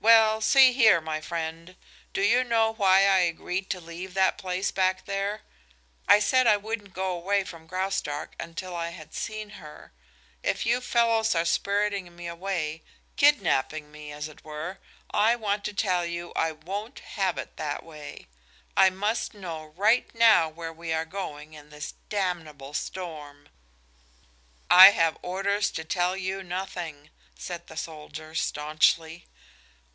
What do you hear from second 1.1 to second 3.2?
friend, do you know why I